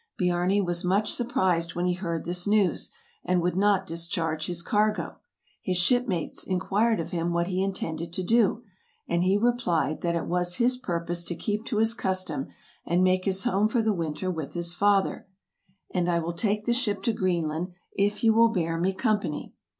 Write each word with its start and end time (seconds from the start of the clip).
Biarni 0.17 0.61
was 0.65 0.83
much 0.83 1.13
surprised 1.13 1.75
when 1.75 1.85
he 1.85 1.93
heard 1.93 2.25
this 2.25 2.47
news, 2.47 2.89
and 3.23 3.39
would 3.39 3.55
not 3.55 3.85
discharge 3.85 4.47
his 4.47 4.63
cargo. 4.63 5.17
His 5.61 5.77
ship 5.77 6.07
mates 6.07 6.43
inquired 6.43 6.99
of 6.99 7.11
him 7.11 7.33
what 7.33 7.45
he 7.45 7.61
intended 7.63 8.11
to 8.13 8.23
do, 8.23 8.63
and 9.07 9.21
he 9.23 9.37
re 9.37 9.51
plied 9.55 10.01
that 10.01 10.15
it 10.15 10.25
was 10.25 10.55
his 10.55 10.75
purpose 10.75 11.23
to 11.25 11.35
keep 11.35 11.65
to 11.65 11.77
his 11.77 11.93
custom, 11.93 12.47
and 12.83 13.03
make 13.03 13.25
his 13.25 13.43
home 13.43 13.67
for 13.67 13.83
the 13.83 13.93
winter 13.93 14.31
with 14.31 14.55
his 14.55 14.73
father; 14.73 15.27
"and 15.93 16.09
I 16.09 16.17
will 16.17 16.33
take 16.33 16.65
the 16.65 16.73
ship 16.73 17.03
to 17.03 17.13
Greenland, 17.13 17.67
if 17.95 18.23
you 18.23 18.33
will 18.33 18.49
bear 18.49 18.79
me 18.79 18.93
company." 18.93 19.53